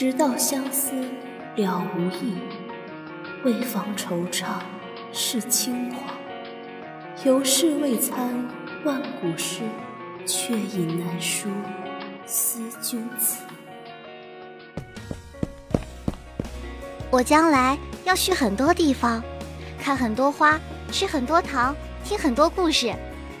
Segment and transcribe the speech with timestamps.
[0.00, 0.94] 直到相思
[1.56, 2.38] 了无益，
[3.44, 4.46] 未妨惆怅
[5.12, 6.00] 是轻狂。
[7.22, 8.48] 犹是未参
[8.82, 9.60] 万古诗，
[10.24, 11.50] 却已难书
[12.24, 13.42] 思君词。
[17.10, 19.22] 我将来要去很多地方，
[19.78, 20.58] 看很多花，
[20.90, 21.76] 吃很多糖，
[22.06, 22.90] 听很多故事。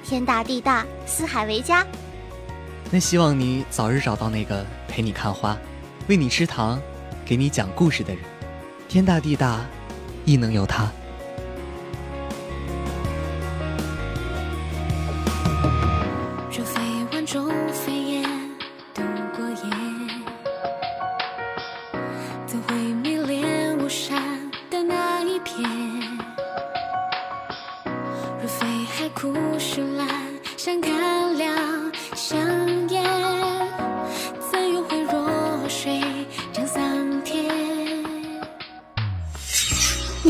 [0.04, 1.86] 天大地大，四海为家。
[2.90, 5.56] 那希望你早日找到那个陪你看花、
[6.10, 6.82] 喂你吃糖、
[7.24, 8.20] 给你讲故事的人。
[8.88, 9.60] 天大地大，
[10.24, 10.90] 亦能有他。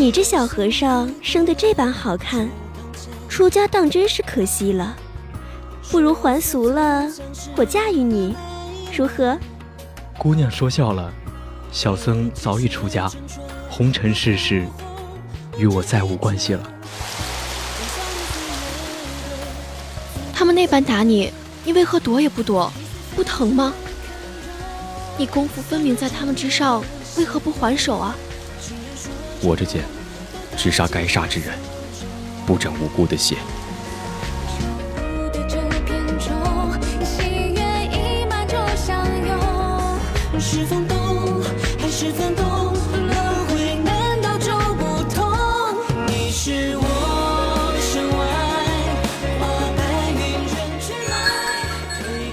[0.01, 2.49] 你这小和尚生得这般好看，
[3.29, 4.97] 出家当真是可惜了。
[5.91, 7.07] 不如还俗了，
[7.55, 8.35] 我嫁与你，
[8.97, 9.39] 如何？
[10.17, 11.13] 姑娘说笑了，
[11.71, 13.11] 小僧早已出家，
[13.69, 14.67] 红尘世事
[15.59, 16.63] 与我再无关系了。
[20.33, 21.31] 他们那般打你，
[21.63, 22.73] 你为何躲也不躲？
[23.15, 23.75] 不疼吗？
[25.19, 26.83] 你功夫分明在他们之上，
[27.19, 28.17] 为何不还手啊？
[29.43, 29.83] 我这剑，
[30.57, 31.59] 只杀该杀之人，
[32.47, 33.37] 不沾无辜的血。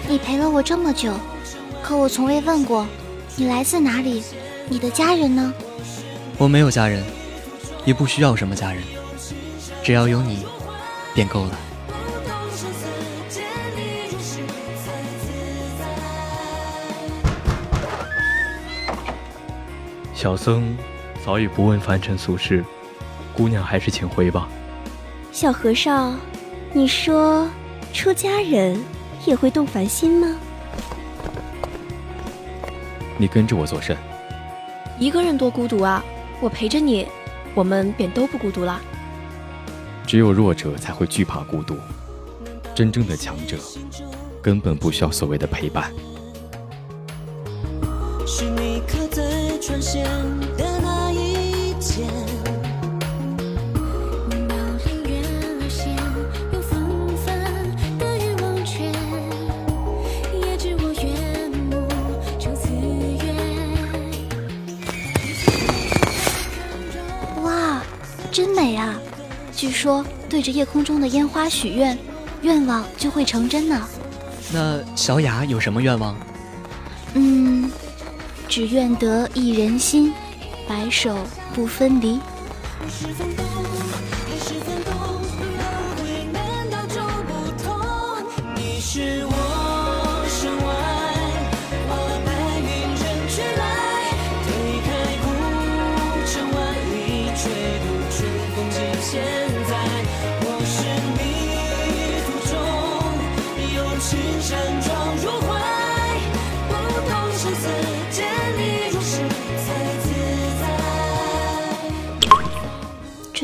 [0.10, 1.14] 你陪了我这么久，
[1.82, 2.86] 可我从未问过
[3.36, 4.24] 你来自哪里，
[4.68, 5.54] 你的家人呢？
[6.40, 7.04] 我没有家人，
[7.84, 8.84] 也不需要什么家人，
[9.84, 10.46] 只要有你，
[11.16, 11.52] 便够了。
[20.14, 20.78] 小僧
[21.26, 22.64] 早已不问凡尘俗事，
[23.34, 24.48] 姑娘还是请回吧。
[25.32, 26.20] 小和尚，
[26.72, 27.50] 你说
[27.94, 28.80] 出家人
[29.26, 30.36] 也会动凡心吗？
[33.18, 33.98] 你跟着我作甚？
[35.00, 36.04] 一个人多孤独啊！
[36.40, 37.08] 我陪着你，
[37.56, 38.80] 我们便都不孤独了。
[40.06, 41.76] 只有弱者才会惧怕孤独，
[42.76, 43.58] 真正的强者
[44.42, 45.92] 根本不需要所谓的陪伴。
[68.38, 68.94] 真美啊！
[69.52, 71.98] 据说对着夜空中的烟花许愿，
[72.44, 73.82] 愿望就会成真呢。
[74.54, 76.16] 那小雅有什么愿望？
[77.16, 77.72] 嗯，
[78.48, 80.14] 只愿得一人心，
[80.70, 81.18] 白首
[81.56, 82.20] 不分离。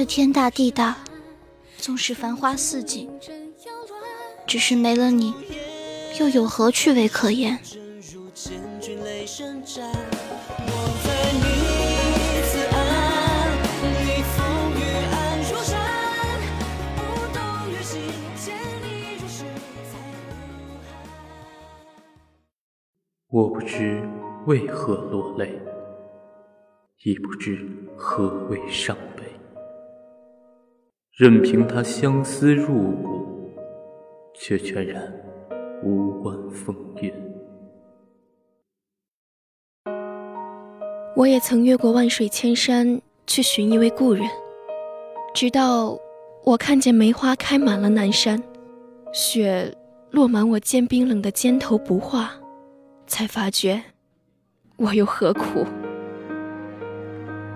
[0.05, 0.97] 天大地大，
[1.77, 3.09] 纵使繁花似锦，
[4.45, 5.33] 只是没了你，
[6.19, 7.59] 又有何趣味可言？
[23.29, 24.07] 我不知
[24.45, 25.59] 为何落泪，
[27.03, 27.57] 亦不知
[27.97, 29.12] 何为伤悲。
[31.15, 33.47] 任凭他相思入骨，
[34.33, 35.13] 却全然
[35.83, 37.13] 无关风月。
[41.15, 44.27] 我也曾越过万水千山去寻一位故人，
[45.35, 45.95] 直到
[46.43, 48.41] 我看见梅花开满了南山，
[49.13, 49.71] 雪
[50.09, 52.31] 落满我肩冰冷的肩头不化。
[53.05, 53.79] 才发觉，
[54.77, 55.63] 我又何苦？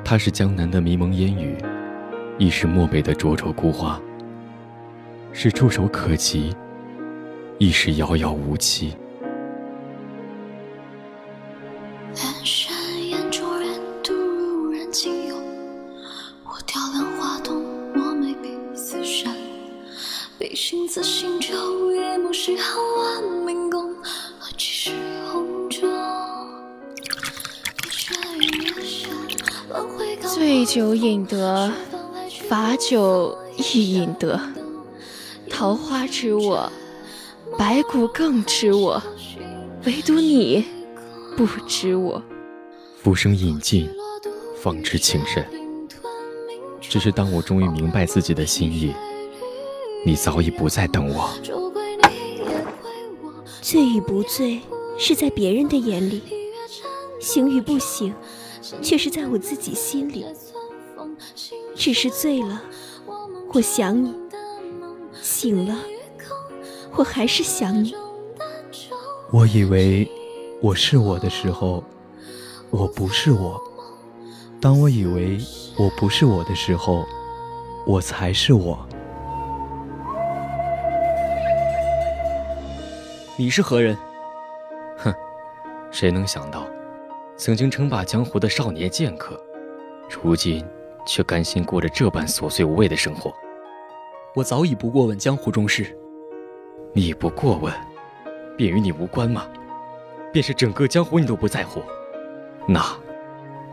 [0.06, 1.58] 他是江南的迷蒙烟雨，
[2.40, 4.00] 亦是漠北的灼灼孤花；
[5.34, 6.56] 是触手可及，
[7.58, 8.96] 亦是遥遥无期。
[12.14, 12.78] 阑珊
[13.10, 13.32] 人
[14.04, 15.36] 独人，
[16.46, 17.64] 我雕梁画栋，
[18.16, 18.50] 眉笔，
[23.44, 23.96] 万宫，
[24.38, 24.92] 何是
[25.32, 25.88] 红妆。
[30.22, 31.72] 醉酒饮得
[32.48, 33.38] 罚酒
[33.74, 34.40] 亦饮得。
[35.50, 36.72] 桃花知我，
[37.58, 39.02] 白骨更知我，
[39.86, 40.66] 唯独你
[41.36, 42.22] 不知我。
[43.02, 43.90] 浮生饮尽，
[44.62, 45.46] 方知情深。
[46.80, 48.94] 只是当我终于明白自己的心意，
[50.06, 51.30] 你早已不再等我。
[53.62, 54.62] 醉与不醉，
[54.98, 56.22] 是在别人的眼里；
[57.20, 58.14] 醒与不醒，
[58.82, 60.26] 却是在我自己心里。
[61.78, 62.60] 只是醉了，
[63.54, 64.14] 我想你。
[65.22, 65.76] 醒了，
[66.94, 67.94] 我还是想你。
[69.32, 70.10] 我以为
[70.62, 71.84] 我是我的时候，
[72.72, 73.62] 我不是我；
[74.60, 75.38] 当我以为
[75.78, 77.06] 我不是我的时候，
[77.86, 78.78] 我才是我。
[83.38, 83.96] 你是何人？
[84.98, 85.14] 哼，
[85.92, 86.66] 谁能想到，
[87.38, 89.40] 曾经称霸江湖的少年剑客，
[90.10, 90.66] 如今
[91.08, 93.34] 却甘心过着这般琐碎无味的生活。
[94.36, 95.98] 我早已不过问江湖中事。
[96.94, 97.74] 你不过问，
[98.56, 99.48] 便与你无关吗？
[100.32, 101.82] 便是整个江湖你都不在乎，
[102.68, 102.84] 那，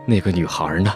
[0.07, 0.93] 那个女孩呢？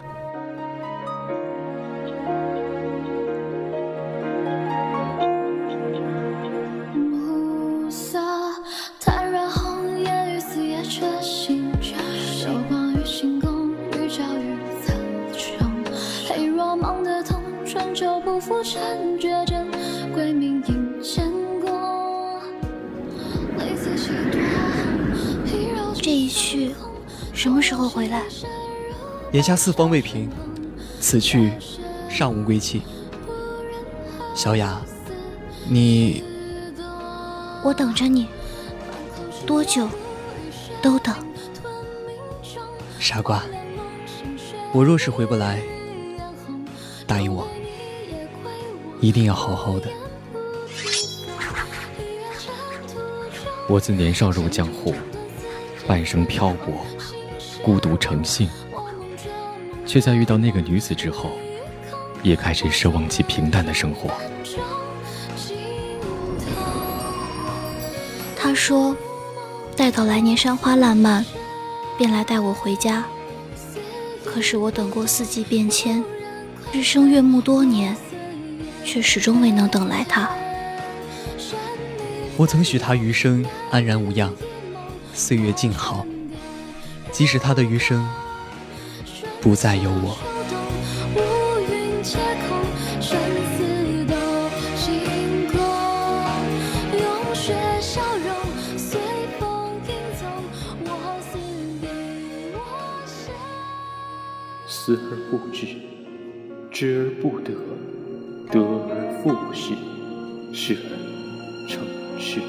[28.10, 28.24] 来？
[29.32, 30.30] 眼下四方未平，
[31.00, 31.52] 此去
[32.10, 32.82] 尚无归期。
[34.36, 34.82] 小雅，
[35.68, 36.24] 你……
[37.64, 38.28] 我等着你，
[39.46, 39.88] 多久
[40.82, 41.14] 都等。
[43.00, 43.44] 傻瓜，
[44.74, 45.62] 我若是回不来，
[47.06, 47.48] 答应我，
[49.02, 49.88] 一定要好好的。
[53.68, 54.94] 我自年少入江湖，
[55.86, 56.74] 半生漂泊，
[57.64, 58.50] 孤独成性，
[59.86, 61.32] 却在遇到那个女子之后，
[62.24, 64.10] 也开始奢望起平淡的生活。
[68.36, 68.96] 他说，
[69.76, 71.26] 待到来年山花烂漫，
[71.98, 73.06] 便来带我回家。
[74.26, 76.04] 可是我等过四季变迁，
[76.72, 77.96] 日升月暮多年，
[78.86, 80.30] 却始终未能等来他。
[82.38, 84.34] 我曾许他余生安然无恙，
[85.14, 86.06] 岁月静好。
[87.20, 88.08] 即使他的余生
[89.42, 90.18] 不再有我。
[104.66, 105.68] 思而不知，
[106.72, 107.52] 知而不得，
[108.50, 109.76] 得而复失，
[110.54, 110.90] 失而
[111.68, 111.84] 成
[112.18, 112.40] 痴。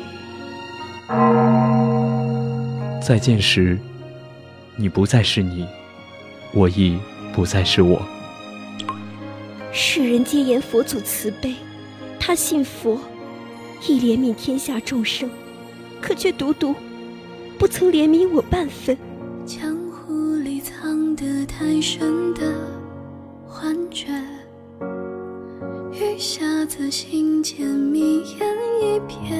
[3.05, 3.77] 再见时，
[4.81, 5.69] 你不再是你，
[6.55, 6.99] 我亦
[7.35, 8.01] 不再是我。
[9.71, 11.55] 世人皆言佛祖慈悲，
[12.19, 12.99] 他信佛，
[13.87, 15.29] 亦怜悯天下众生，
[16.01, 16.75] 可却独独
[17.59, 18.97] 不曾怜悯我半分。
[19.45, 22.41] 江湖里藏得太深的
[23.47, 24.07] 幻觉，
[25.93, 29.35] 余下则心间迷烟一瞥。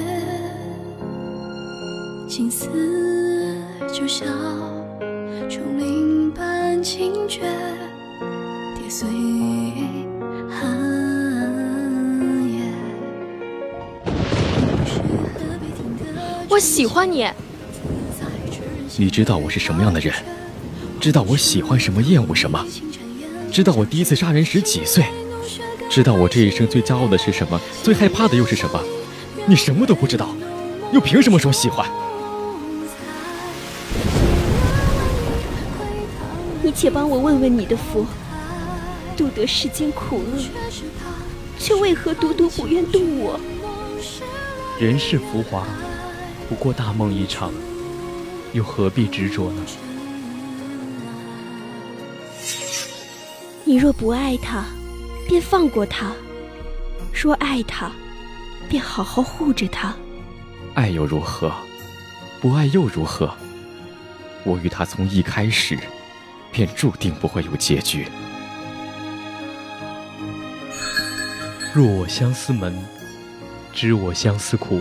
[2.29, 2.69] 情丝
[3.93, 4.29] 就像
[5.51, 7.41] 竹林般清绝，
[8.77, 9.09] 跌碎
[10.49, 10.65] 寒
[12.49, 12.63] 夜。
[16.49, 17.27] 我喜欢你。
[18.97, 20.15] 你知道我是什么样的人，
[21.01, 22.65] 知道我喜欢什么，厌恶什么，
[23.51, 25.05] 知道我第一次杀人时几岁，
[25.91, 28.81] 知道我这一生最骄傲的是什么，最害怕的又是什么。
[29.49, 30.29] 你什么都不知道，
[30.93, 31.91] 又凭什么说喜欢？
[36.81, 38.07] 且帮我问问你的佛，
[39.15, 40.43] 度得世间苦厄，
[41.59, 43.39] 却为何独独不愿渡我？
[44.81, 45.67] 人世浮华，
[46.49, 47.53] 不过大梦一场，
[48.55, 49.63] 又何必执着呢？
[53.65, 54.65] 你若不爱他，
[55.29, 56.07] 便放过他；
[57.13, 57.93] 若爱他，
[58.71, 59.95] 便好好护着他。
[60.73, 61.53] 爱又如何？
[62.41, 63.31] 不爱又如何？
[64.45, 65.79] 我与他从一开始。
[66.53, 68.07] 便注定不会有结局。
[71.75, 72.77] 入我相思门，
[73.73, 74.81] 知我相思苦。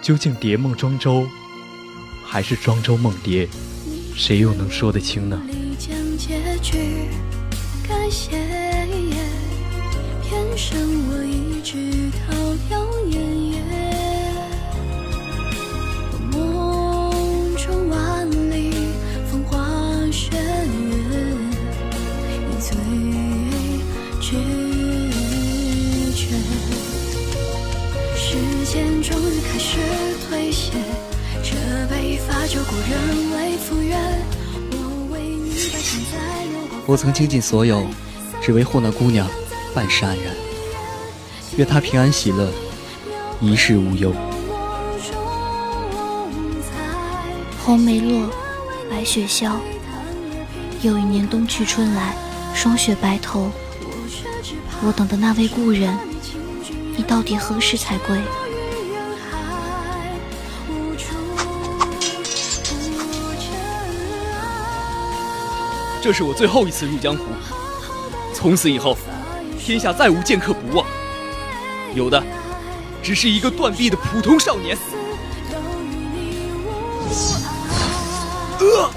[0.00, 1.26] 究竟蝶梦庄周，
[2.24, 3.48] 还是庄周梦蝶？
[4.16, 5.40] 谁又能说得清呢？
[5.40, 5.54] 我
[36.96, 37.86] 曾倾尽所有，
[38.42, 39.28] 只为护那姑娘
[39.74, 40.34] 半世安然。
[41.56, 42.50] 愿她平安喜乐，
[43.40, 44.12] 一世无忧。
[47.64, 48.30] 红梅落，
[48.90, 49.58] 白雪消。
[50.82, 52.14] 又一年冬去春来，
[52.54, 53.50] 霜雪白头。
[54.82, 55.96] 我等的那位故人，
[56.96, 58.18] 你到底何时才归？
[66.04, 67.24] 这是我最后一次入江湖，
[68.34, 68.94] 从此以后，
[69.58, 70.86] 天下再无剑客不忘，
[71.94, 72.22] 有的
[73.02, 74.76] 只是一个断臂的普通少年。
[78.60, 78.90] 呃，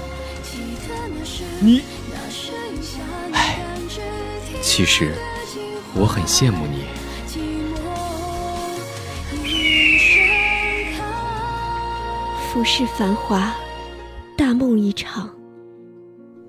[1.60, 1.80] 你，
[3.32, 3.58] 唉，
[4.60, 5.14] 其实
[5.94, 6.84] 我很羡慕你。
[12.52, 13.50] 浮世繁华，
[14.36, 15.37] 大梦一场。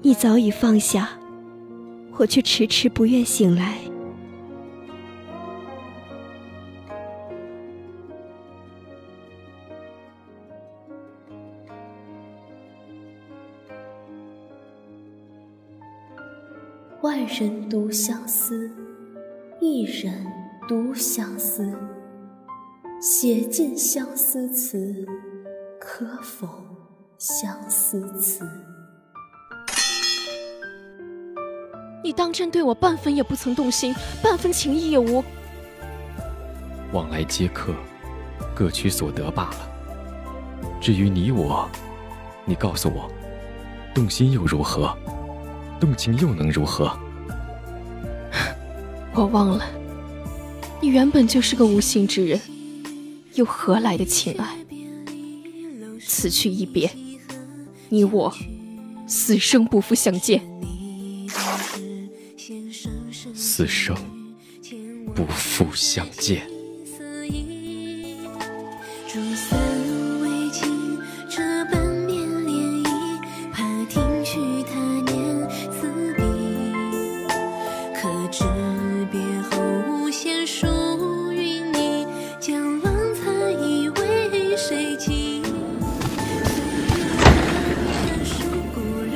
[0.01, 1.09] 你早已放下，
[2.17, 3.77] 我却迟迟不愿醒来。
[17.01, 18.71] 万人独相思，
[19.59, 20.25] 一人
[20.67, 21.73] 独相思。
[23.01, 25.05] 写尽相思词，
[25.79, 26.47] 可否
[27.17, 28.49] 相思词？
[32.09, 35.23] 你当真对我半分也不曾动心，半分情意也无？
[36.91, 37.71] 往来皆客，
[38.55, 39.69] 各取所得罢了。
[40.81, 41.69] 至于你我，
[42.45, 43.07] 你告诉我，
[43.93, 44.91] 动心又如何？
[45.79, 46.91] 动情又能如何？
[49.13, 49.63] 我忘了，
[50.81, 52.41] 你原本就是个无心之人，
[53.35, 54.57] 又何来的情爱？
[56.03, 56.89] 此去一别，
[57.89, 58.33] 你我
[59.05, 60.41] 死生不复相见。
[63.59, 63.93] 此生
[65.13, 66.47] 不复相见。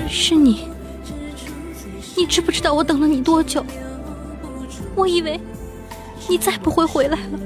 [0.10, 0.68] 是你，
[2.18, 3.66] 你知不知道我等了你多久？
[5.04, 5.38] 我以为
[6.30, 7.40] 你再不会回来了。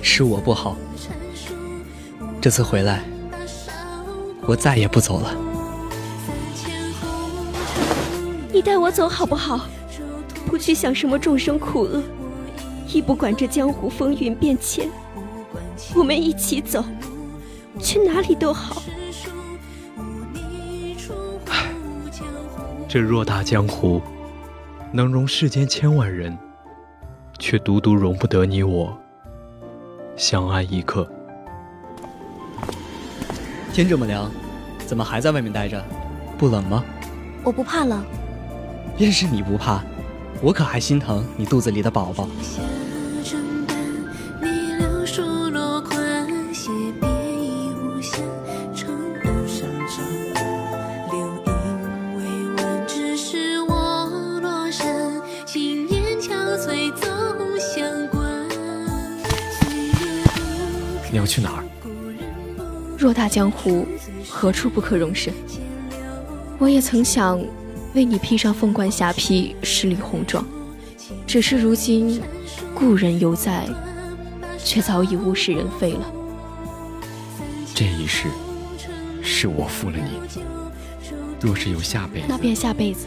[0.00, 0.76] 是我不好，
[2.40, 3.02] 这次回来，
[4.42, 5.34] 我再也不走了。
[8.52, 9.66] 你带我走好不好？
[10.46, 12.00] 不去想什么众生苦厄，
[12.86, 14.88] 亦不管这江湖风云变迁，
[15.96, 16.84] 我们一起走，
[17.80, 18.80] 去哪里都好。
[22.88, 24.00] 这偌大江湖。
[24.96, 26.38] 能容世间千万人，
[27.40, 28.96] 却独独容不得你我
[30.14, 31.10] 相安一刻。
[33.72, 34.30] 天这么凉，
[34.86, 35.84] 怎么还在外面待着？
[36.38, 36.84] 不冷吗？
[37.42, 38.04] 我不怕冷。
[38.96, 39.82] 便是你不怕，
[40.40, 42.28] 我可还心疼你肚子里的宝宝。
[61.24, 61.64] 要去哪儿？
[62.98, 63.86] 偌大江湖，
[64.28, 65.32] 何处不可容身？
[66.58, 67.42] 我也曾想
[67.94, 70.44] 为你披上凤冠霞帔，十里红妆，
[71.26, 72.20] 只是如今
[72.74, 73.66] 故人犹在，
[74.62, 76.12] 却早已物是人非了。
[77.74, 78.28] 这一世
[79.22, 80.20] 是我负了你，
[81.40, 83.06] 若是有下辈子，那便下辈子。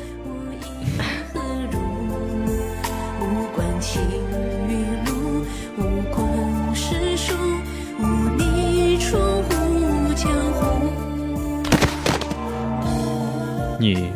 [13.88, 14.12] 你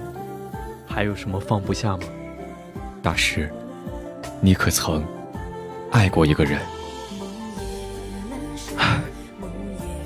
[0.86, 2.04] 还有什么放不下吗？
[3.02, 3.50] 大师，
[4.42, 5.02] 你可曾
[5.92, 6.60] 爱过一个人？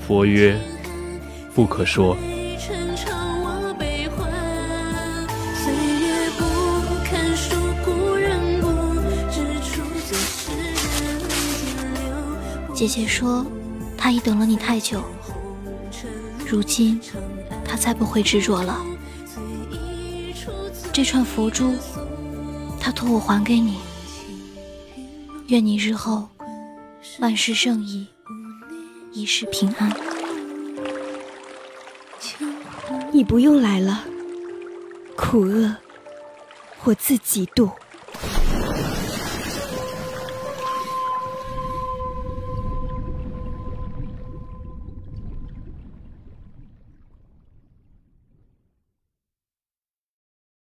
[0.06, 0.56] 佛曰：
[1.56, 2.16] 不可说。
[12.76, 13.44] 姐姐说，
[13.98, 15.02] 她已等了你太久，
[16.46, 17.02] 如今，
[17.64, 18.80] 她再不会执着了。
[20.96, 21.76] 这串佛珠，
[22.80, 23.80] 他托我还给你，
[25.48, 26.30] 愿你日后
[27.20, 28.08] 万事胜意，
[29.12, 29.94] 一世平安。
[33.12, 34.06] 你不用来了，
[35.18, 35.76] 苦厄
[36.86, 37.70] 我自己度。